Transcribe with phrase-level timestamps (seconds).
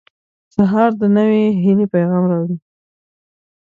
[0.55, 2.57] •سهار د نوې هیلې پیغام راوړي.